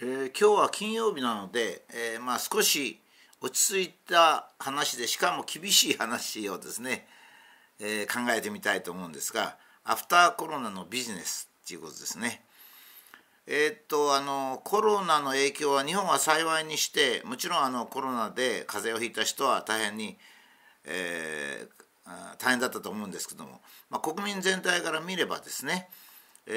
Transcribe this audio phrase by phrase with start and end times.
[0.00, 3.00] えー、今日は金曜日なので、えー、まあ、少し
[3.40, 7.04] 落ち着いた話でしかも厳しい話をですね、
[7.80, 12.44] えー、考えてみたいと思うんですがアフターコロナのビジネスっていうことですね。
[13.48, 20.16] えー、っとあのコロナの影響は日本は幸いにしてもちろんあのコロナで風邪をひいた人は大変に、
[20.84, 25.88] えー、大変だったと思うんですけども、まあ、国民全体から見ればですね、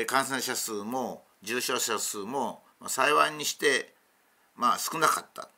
[0.05, 3.93] 感染者数も重症者数も幸いにして
[4.55, 5.49] まあ少なかった。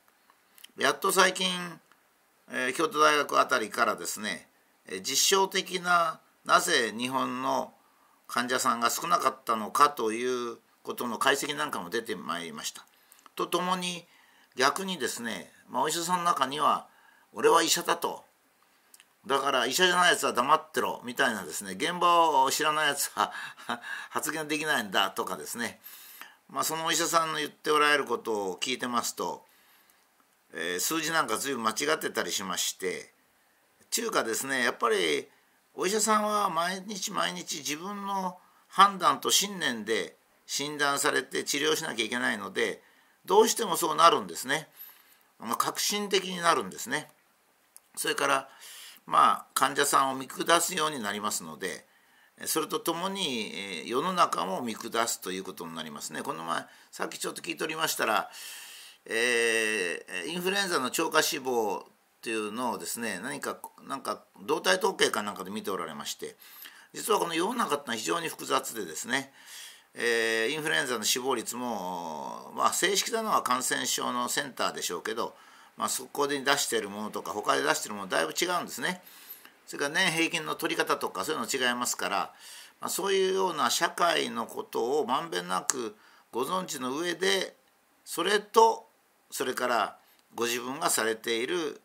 [0.77, 1.47] やっと最近、
[2.49, 4.47] えー、京都大学あたりからですね
[4.87, 7.73] え実証的ななぜ日本の
[8.27, 12.85] 患者さんが少なかったのかということの解析なんかも出てまいりました。
[13.35, 14.05] とともに
[14.55, 16.87] 逆にですね、まあ、お医者さんの中には
[17.33, 18.23] 「俺は医者だ」と
[19.25, 23.31] 「だから医者じゃないやつは黙ってろ」みたいなですね現場を知らないやつは
[24.09, 25.81] 発言できないんだとかですね。
[26.53, 29.43] まあ、そのお医者さんの言っておられることを聞いてますと、
[30.53, 33.11] えー、数字なんか随分間違ってたりしまして
[33.89, 35.27] 中華ですねやっぱり
[35.73, 38.37] お医者さんは毎日毎日自分の
[38.67, 42.83] 判断と信念で診断されて治療しなきゃいけないので
[43.25, 44.67] どうしてもそうなるんですね。
[45.39, 47.07] まあ、革新的になるんですね。
[47.95, 48.49] それから
[49.07, 51.85] まあ患者さんを見下すようになりますので
[52.45, 56.21] それとともに世の中も見下すということになりますね。
[56.21, 58.29] この前さっきちょっと聞いておりましたら、
[59.05, 61.83] えー、インフルエンザの超過死亡っ
[62.21, 66.35] ていうのをですね何かなんか動態統計かなんかで見ておられまして
[66.93, 69.31] 実はこの世の中ってのは非常に複雑でですね、
[69.93, 75.35] えー、インフルエンザの死亡率も、まあ、正式なのは感染症のセンターでしょうけど、
[75.75, 79.01] まあ、そこで出してるものとか他で出してるものだいぶ違うんですね。
[79.65, 82.17] それから年平均の取り方とかそういうの違いますから、
[82.81, 85.95] まあ、そういうような社会のことをまんべんなく
[86.31, 87.55] ご存知の上で
[88.05, 88.87] それと
[89.31, 89.97] それから
[90.35, 91.81] ご自分がされている、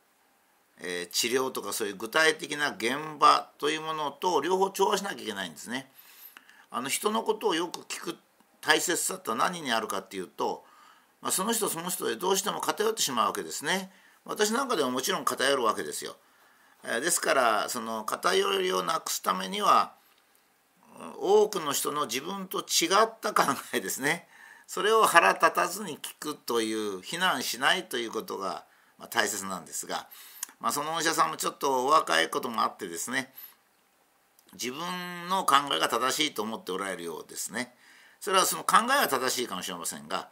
[0.80, 5.90] えー、治療とかそういう具体的な現場というものと両方調和しなきゃいけないんですね。
[6.70, 8.16] あの人のことをよく聞く
[8.60, 10.64] 大切さって何にあるかっていうと、
[11.22, 13.90] まあ、その人その人でどうしても偏ってしまうわけですね。
[14.24, 16.16] 私なんかでももちろん偏るわけですよ。
[16.84, 19.92] ですからその偏りをなくすためには
[21.18, 24.26] 多くの人の自分と違った考えですね
[24.66, 28.64] それを腹立たずに聞くという非難しないということが
[29.10, 30.08] 大切なんですが、
[30.60, 33.32] まあ、そのお医者さんもちょっとお若いこともあってですね
[34.54, 34.80] 自分
[35.28, 37.74] の考えが正しいと思っておられるようですね。
[38.20, 40.28] それはその考えは正しいかもしれませんが、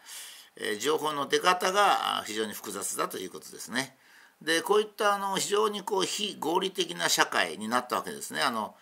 [0.56, 3.96] え情報の出方が非常に複雑だということですね。
[4.42, 8.42] でこういったあの非常にこう非合理的な社会になったわけですね。
[8.42, 8.74] あの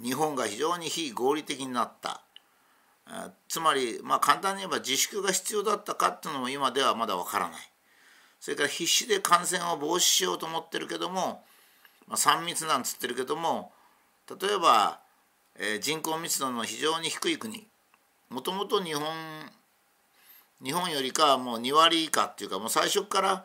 [0.00, 2.22] 日本が非常に非合理的になった。
[3.48, 7.60] つまりまあ簡単に言えば自粛が必要だったかっていうのも今ではまだわからない。
[8.40, 11.42] それから必死で感染を防止しようと思ってるけども、
[12.06, 13.72] まあ、3密なんつってるけども
[14.28, 15.00] 例えば、
[15.58, 17.66] えー、人口密度の非常に低い国。
[18.28, 19.04] もともと日本
[20.62, 23.44] 日本よりかはもう2割以下っていうかもう最初から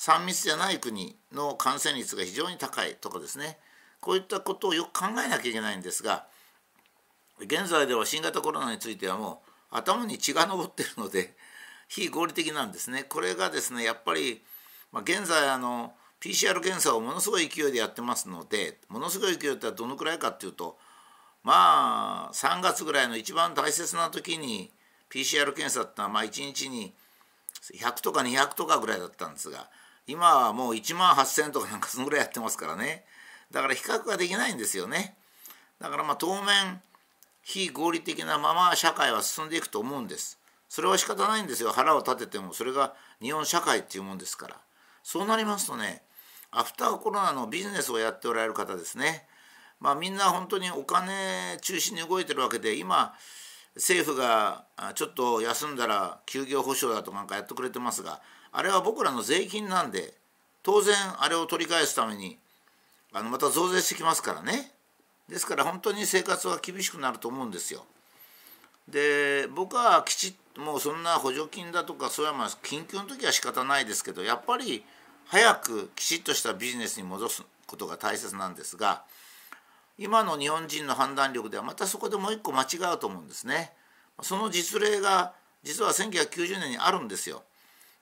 [0.00, 3.58] 3密じゃない国の感染率が非常に高いとかですね
[4.00, 6.24] こういったことをよく考えなきゃいけないんですが
[7.38, 11.36] 現在では新型コロナについてはもう頭に血が上ってるので
[11.86, 13.02] 非合理的なんですね。
[13.02, 14.42] これがですねやっぱり、
[14.92, 20.78] まあ、現在あの PCR 検査をものすごい勢いでやってますのでものすごい勢いってどのくらいかっていうと
[21.42, 24.72] まあ3月ぐらいの一番大切な時に
[25.10, 26.94] PCR 検査ってのはまあ1日に
[27.74, 29.68] 100とか200とかぐらいだったんですが
[30.06, 33.04] 今はもう1万8,000とかなんかそのぐらいやってますからね。
[33.50, 35.16] だから比較ができないんですよね。
[35.80, 36.80] だからまあ当面
[37.42, 40.38] 非合理的なまま社会は進んでいくと思うんです。
[40.68, 41.70] それは仕方ないんですよ。
[41.72, 42.52] 腹を立てても。
[42.52, 44.56] それが日本社会っていうもんですから。
[45.02, 46.02] そうなりますとね
[46.50, 49.26] アフターコロナのビジネスをやっておられる方ですね。
[49.80, 53.14] まあみんな本当にお金中心に動いてるわけで今
[53.76, 54.64] 政府が
[54.94, 58.20] ちょっと休んだら休業保障だとなんかやってくれてますが
[58.52, 60.14] あれは僕らの税金なんで
[60.62, 62.38] 当然あれを取り返すために
[63.12, 64.72] あのまた増税してきますからね
[65.28, 67.84] ですから本当に生活は厳しくなると思うんですよ。
[68.88, 74.84] で僕はきちっともうそんな補助金だとかそれはまあ緊急の時は仕方ないですけどやっぱり
[75.26, 79.04] 早くきちっとしたビジネスに戻すことが大切なんですが
[80.00, 83.72] 今の日本人の判断力ではまたそこでもう一個間違うと思うんですね。
[84.22, 87.42] その実例が実は1990年にあるんですよ。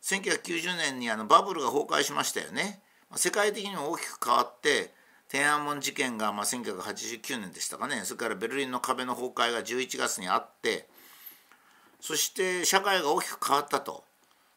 [0.03, 2.81] 1990年にあのバブルが崩壊しましたよね。
[3.17, 4.93] 世界的にも大きく変わって
[5.29, 10.87] 天安門事件がまあ1989年でしたかねそれからベルリンの壁の崩壊が11月にあって
[12.01, 14.05] そして社会が大きく変わったと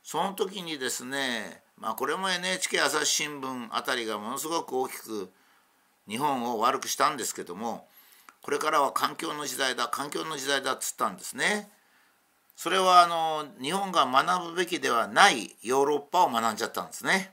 [0.04, 5.32] その時にですねまあこれも NHK 朝日新聞あたりがものすごく大きく
[6.12, 7.88] 日本を悪くしたんですけども
[8.42, 11.70] これからは環境の時代だ環境の時代だっつったんですね。
[12.56, 17.32] それはあの日本が学ぶべきではないヨーロッパを学んじゃったんですね。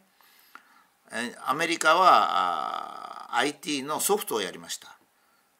[1.46, 4.96] アメリカは IT のソフトをやりました。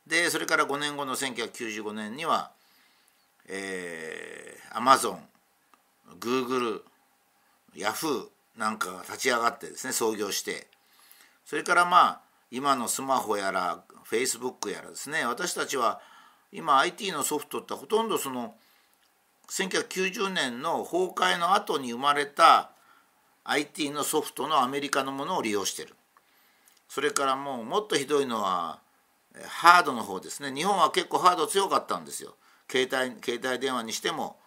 [0.07, 2.51] でそれから5年後の1995年には、
[3.49, 5.21] えー、アマゾン
[6.21, 6.85] グーグル
[7.75, 10.67] ヤフーなんかが立ち上がってですね創業して
[11.45, 15.25] それからまあ今のスマホやらフェイスブックやらですね。
[15.25, 16.01] 私たちは
[16.51, 18.55] 今 IT のソフトってほとんどその
[19.51, 22.71] 1990年の崩壊の後に生まれた
[23.45, 25.95] IT のソフトのアメリカのものを利用してる。
[26.89, 28.81] それからもうもっとひどいのは
[29.47, 30.53] ハードの方ですね。
[30.55, 32.35] 日本は結構ハード強かったんですよ。
[32.71, 34.39] 携帯携帯電話にしても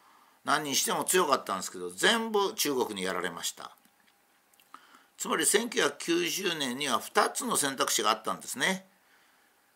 [0.44, 3.76] 何にしても強かったんですけど全部中国にやられました。
[5.22, 8.88] つまり1990年には2つの選択肢があったんですね、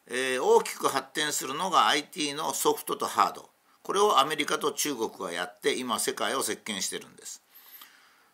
[0.08, 3.52] えー、大きく発展するのが IT のソフトとハード。
[3.84, 7.44] これをアメリカと中国がやって今世界を席巻してるんです。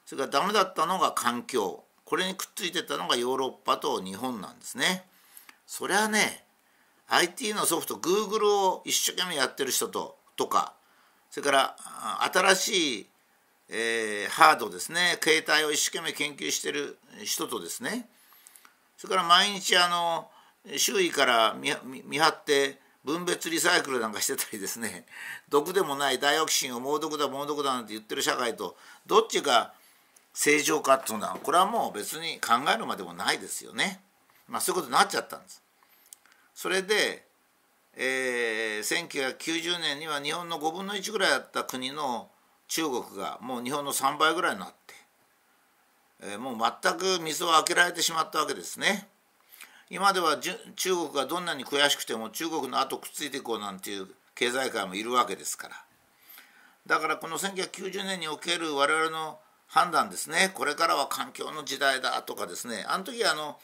[0.06, 1.84] それからダメだったのが環境。
[2.06, 5.04] これにくっついてたのがヨーロッパと日本なんですね。
[5.68, 6.46] それはね
[7.10, 10.76] IT のソフト Google を一生懸命やってる人ととか
[11.30, 11.76] それから
[12.34, 13.10] 新しい
[13.74, 18.06] えー、ハードですね携帯を一生懸命研究してる人とですね
[18.98, 20.28] それから毎日あの
[20.78, 25.06] 周囲から見張って分別リサイクルなんかしてたりですね
[25.50, 28.76] 毒でもないダイオキシンを猛毒だ猛毒だなんて言ってる社会と
[29.08, 29.74] どっちが
[30.34, 34.02] 正常かっていうのはこれはもう別に考えるまでもないですよね。
[34.48, 35.62] まあそういうことになっちゃったんです。
[36.56, 37.26] それで、
[37.98, 42.30] えー、1990年には日本の5分の1ぐらいあった国の
[42.72, 44.94] 中国がもう日本の3倍ぐらいになって、
[46.22, 49.10] えー、もう全く水を開けられてしまったわけですね。
[49.90, 55.76] 今では中国がどんなに悔しくても中国の後くっついていこうなんていう経済界もいるわけですから。
[56.88, 60.52] だからこの1990年における我々の判断ですね。
[60.54, 62.86] これからは環境の時代だとかですね。
[62.88, 63.60] あの時あの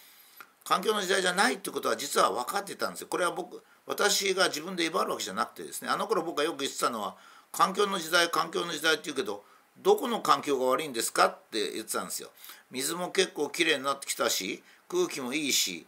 [0.66, 3.08] 環境の時代じゃないってことは実は分かってたんですよ。
[3.08, 5.90] これは僕私が自分で威張るわけじゃなくてですね。
[5.90, 7.16] あの頃僕がよく言ってたのは
[7.52, 9.44] 環境の時代環境の時代って言うけど
[9.82, 12.30] どこの環境が悪いんですかって言ってたんですよ。
[12.72, 15.86] 水も結構きれいになってきたし空気もいいし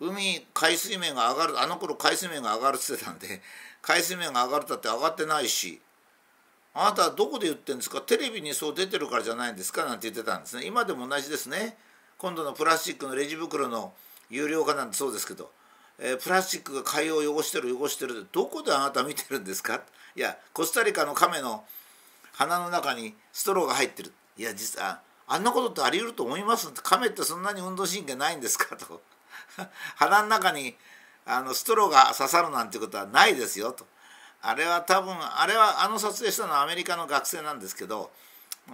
[0.00, 3.40] 海海水面が上がるあの頃海水面が上がるって言ってたんで
[3.80, 5.80] 海水面が上がるたって上がってないし
[6.74, 8.02] あなたはどこで言ってるんですか？
[8.02, 10.66] テレビにそう出てるからじゃないんですかなんて言ってたんですね。
[10.66, 11.78] 今でも同じですね。
[12.18, 13.94] 今度のプラスチックのレジ袋の
[14.28, 15.50] 有料化なんてそうですけど、
[15.98, 19.80] えー、プラスチックが海洋を汚してる汚してるどこであなた見てるんですか？
[20.16, 21.64] いやコスタリカの亀の
[22.32, 24.12] 鼻の中にストローが入ってる。
[24.38, 26.70] いや実はあんなことってあり得ると思います？
[26.82, 28.76] 亀ってそんなに運動神経ないんですか？
[28.76, 29.02] と。
[29.96, 30.76] 鼻の中に
[31.24, 33.86] あのストローが刺さるなんてことはないですよと。
[34.42, 38.10] あれは多分あれはあの撮影したのはアメリカの学生なんですけど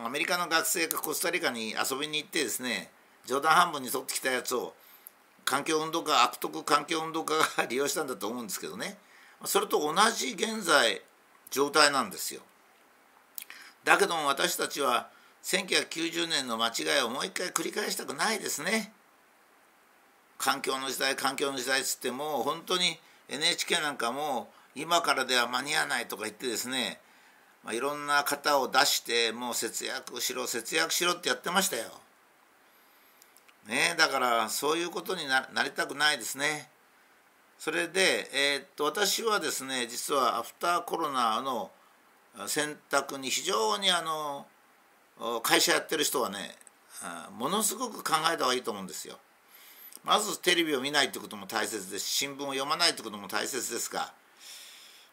[0.04, 2.90] アメリカの学生がコスタリカに遊びに行ってですね
[3.24, 4.74] 冗談半分に取ってきたやつを
[5.44, 8.98] 環境運動家悪徳環境運動家が 利用したんだと思うんですけどね。
[9.44, 11.02] それと同じ現在
[11.52, 12.40] 状態なんですよ。
[13.84, 15.08] だけども私たちは
[15.44, 18.92] 1990年の間違いをもう一回繰り返したくないですね。
[20.38, 22.98] 環境の時代環境の時代っつってもう本当に
[23.28, 26.98] NHK なんかも今からでは間に合わないとか言ってですね、
[27.62, 31.84] まあ、いろんな方を出してもう節約しろ節約しろってやってましたよ。
[33.68, 36.71] ねだからそういうことになりたくないですね。
[37.62, 41.70] それで、えー、っと私はですね実はアフターコロナの
[42.48, 44.46] 選択に非常にあの
[45.44, 46.56] 会社やってる人はね
[47.38, 49.16] ものすごく考えた方がいいと思うんですよ。
[50.02, 54.12] まずテレビを見ないってことも大切です新聞を読まないってことも大切ですが、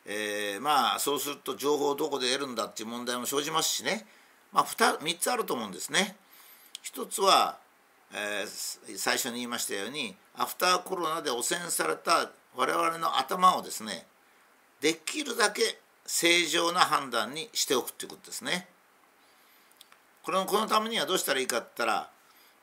[0.07, 4.07] えー、まあそうすると情報をどこで得るんだっていう問題も生じますしね、
[4.51, 6.17] まあ、3, つあると思うんですね。
[6.81, 7.59] 一つは、
[8.13, 14.05] えー、最初に言いましたようにアフターコロナで汚染された我々の頭をですね
[14.81, 18.67] できるだけ正常な判断にしておくということですね。
[20.23, 22.09] このこのためにはどうしたらいいかって言ったら、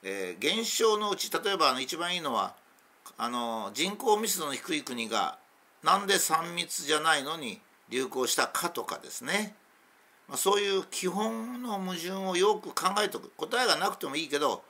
[0.02, 2.54] えー、減少のうち例えばあの一番いいのは
[3.18, 5.38] あの人口密度の低い国が
[5.82, 9.54] なんで3密じゃないのに流行したかとかですね、
[10.28, 14.62] まあ、そういう基本の矛盾をよく考えておく答えがなくてもいいけど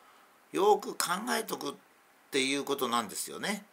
[0.52, 1.74] よく考えておくっ
[2.30, 3.64] ていうことなんですよね。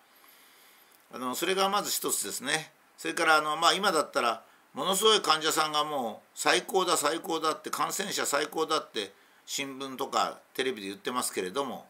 [1.13, 9.13] あのそれがまず一つですねそれからあの、まあ、今だったらものすごい患者さんがもう最高だ最高だって感染者最高だって
[9.45, 11.85] 新聞とかテレビで言ってますけれども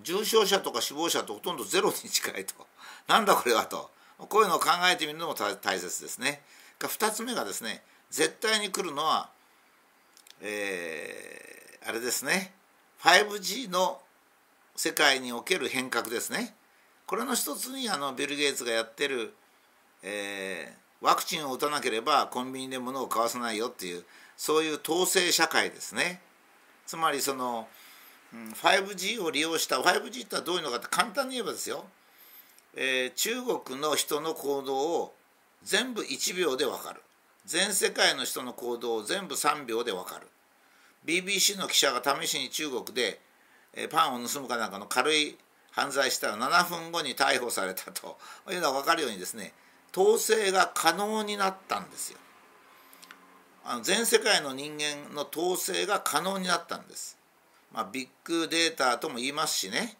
[0.00, 2.54] 重症者とか死亡者とほとんどゼロに近いと
[3.08, 6.42] なんだこれはとこういうのを考えてみるのも大切ですね。
[6.78, 9.30] 2つ目がですね絶対に来るのは、
[10.40, 12.54] えー、あれですね
[13.02, 14.00] 5G の
[14.82, 16.54] 世界における変革ですね。
[17.04, 19.34] これの一つにあのビル・ゲイツがやってる、
[20.02, 24.04] えー、ワクチンを打たなければコンビニで物を買わせないよっていう
[24.38, 26.22] そういう統制社会ですね。
[26.86, 27.68] つまりその
[28.32, 31.84] 5G を利用した 5G ってのはどういうのかって簡単に言えばですよ、
[32.74, 35.14] えー、中国の人の行動を
[35.62, 37.02] 全部1秒で分かる
[37.44, 40.26] 全世界の人の行動を全部3秒で分かる
[41.04, 43.20] BBC の記者が試しに中国で、
[43.74, 45.38] え、パンを盗むかなんかの軽い
[45.70, 48.18] 犯罪したら7分後に逮捕されたと
[48.50, 49.52] いうのが分かるようにですね
[49.96, 52.18] 統制が可能になったんですよ。
[53.64, 57.18] あの全世界の人間の統制が可能になったんです。
[57.72, 59.96] まあ、ビッグデータとも言いますしね、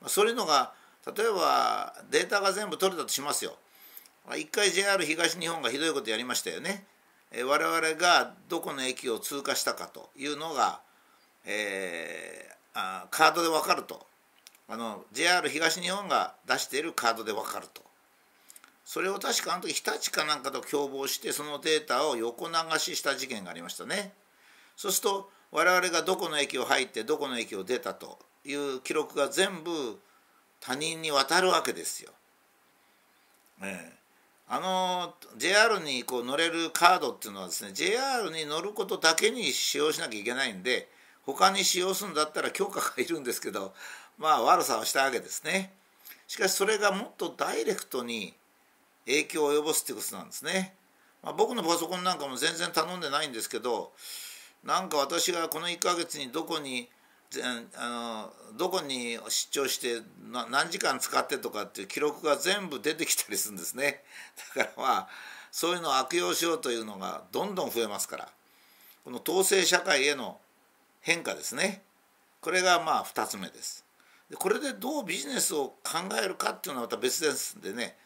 [0.00, 0.74] まあ、そういうのが
[1.06, 3.56] 例えばデータが全部取れたとしますよ。
[4.36, 6.86] 一回 JR 東日本がひどいことやりましたよね。
[7.30, 10.80] え我々がどこの駅を通過したかというのが、
[11.44, 14.06] えー、あカードで分かると。
[14.66, 17.82] あの JR 東日本が出しているカードで分かると。
[18.84, 24.12] それを確かあの時日立かなんかと共謀してそのデータを横流しした事件がありましたね。
[24.76, 29.98] そうすると我々がどこの駅を入ってどこの駅を出たという記録が全部
[30.60, 32.10] 他人に渡るわけですよ。
[33.62, 33.92] ええ、
[34.48, 40.88] あの JR にこう乗れるカードっていうのはですね JR に乗ることだけに使用しなきゃいけないんで
[41.26, 43.74] 他に使用するんだったら許可がいるんですけど
[44.18, 45.72] まあ悪さをしたわけですね。
[46.26, 48.34] しかしそれがもっとダイレクトに
[49.06, 50.74] 影響を及ぼすっていうことなんですね。
[51.22, 53.92] まあ、僕のパソコンなんかも全然頼んでないんですけど
[54.62, 56.88] なんか私がこの1ヶ月にどこに
[57.76, 64.02] あのどこに出張して何時間使ってとかっていう記録が全部出てきたりするんですね
[64.54, 65.08] だからまあ
[65.50, 68.28] そういうのを悪用しようというのがどんどん増えますから
[69.04, 70.38] この統制社会への
[71.04, 71.82] 変化ですね。
[72.40, 73.84] これがまあ2つ目です。
[74.30, 77.96] でこれでどうビジネスを考えるかっていうのはまた別ですんでね。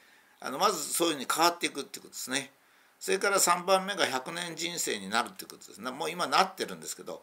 [0.40, 2.50] あのまずそういうふうに変わっていくっていうことですね。
[2.98, 5.80] それから3番目が100年人生になるっていうことです。
[5.80, 7.22] ねもう今なってるんですけど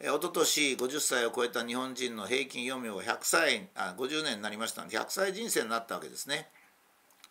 [0.00, 6.48] え一昨年50歳を超えた日本人の平均余命が100歳あ50年になりましたので100歳人生になったわけですね。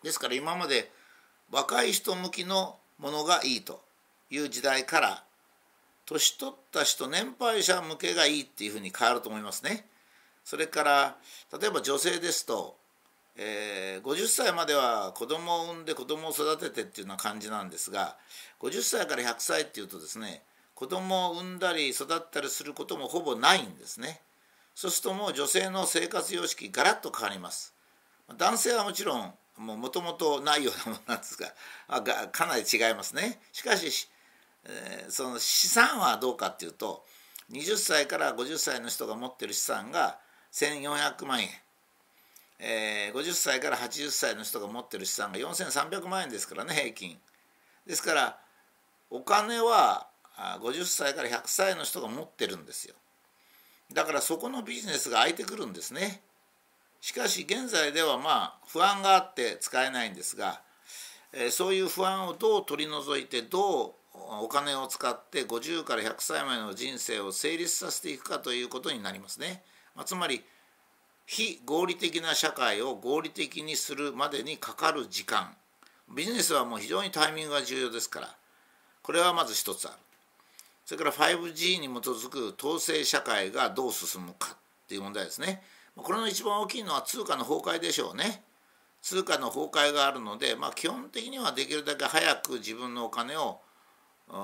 [0.02, 0.90] ですから今まで
[1.52, 3.80] 若い人向きのものがいいと
[4.30, 5.24] いう時代から
[6.06, 9.86] 年取った人年配者向けがいいっていうふうに変わると思いますね。
[10.44, 11.16] それから
[11.60, 12.76] 例えば女性ですと、
[13.36, 18.16] えー、50歳までは子供を産んで子供を育ててっていうような感じなんですが
[18.60, 20.42] 50歳から100歳っていうとですね
[20.76, 24.20] 子供を産んだり育ったりすることもほぼないんですね。
[24.74, 27.74] そうするともう女性の生活様式ガラッと変わります。
[28.36, 31.48] 男性はもちろんもともとないようなものなんですが
[32.02, 33.40] がかなり違いますね。
[33.52, 34.10] しかし、
[34.68, 37.04] えー、その資産はどうかっていうと
[37.52, 40.18] 20歳から50歳の人が持ってる資産が
[40.52, 41.48] 1400万円、
[42.58, 47.18] えー、50歳から80歳の人が持ってる資産が4300万円ですからね平均。
[47.86, 48.38] ですから
[49.10, 50.08] お金は
[50.60, 52.94] 50歳から100歳の人が持ってるんですよ。
[53.92, 56.22] だからそこのビジネスが空いてくるんですね。
[57.00, 60.60] しかし現在ではまあ不安があって使えないんですが、
[61.32, 63.94] えそういう不安をどう取り除いてどう
[64.42, 69.62] お金を使って50から100歳までの人生を成立させていくかということになりますね。
[69.94, 70.44] まあ、つまり
[71.26, 75.56] 非合理的な社会を合理的にするまでにかかる時間
[76.14, 78.36] ビジネスはもう非常にタイミングが重要ですから
[79.02, 79.96] これはまず一つある。
[80.84, 84.56] それから 5G に基づく統制社会がどう進むかっ
[84.88, 85.62] ていう問題ですね。
[85.96, 88.42] これの一番大きいのは通貨の崩壊でしょうね。
[89.02, 93.60] 通貨の崩壊があるので、まあ、基本的にはできるだけ早く自分のお金を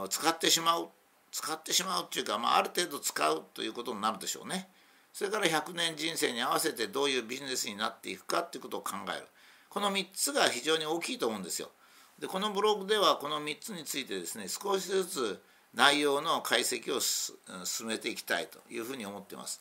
[0.08, 0.88] 使ってしまう
[1.32, 4.68] 使ってしまうっていうか、まあ、ある程度使うということになるでしょうね。
[5.12, 9.26] それから100年人生に合わせてどういうビジネスになっていくかっていうことを考える。
[9.70, 11.70] この3つが非常に大きいと思うんですよ。
[12.18, 15.42] でこのブログではこの3つについてですね少しずつ
[15.74, 19.60] 内容の解析を進めていきたいというふうに思っています。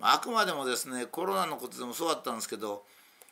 [0.00, 2.84] まあ、あくまでもですねコロナのことでもそうだったんですけど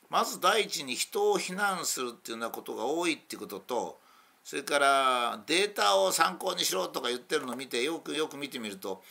[0.09, 3.99] まず第一に人を非難するっていうようなことが多いっていうことと
[4.44, 9.02] それからデータを参考にしろとか言ってるのを見てよくよく見てみると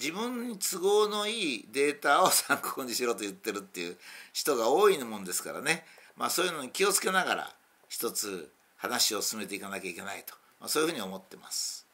[0.00, 3.96] 自分に都合のいいデータを参考にしろと言ってるっていう
[4.32, 5.84] 人が多いもんですからね、
[6.16, 7.50] まあ、そういうのに気をつけながら
[7.88, 11.87] 一つ話を進めていかなきゃいけないとまそういうふうに思ってます。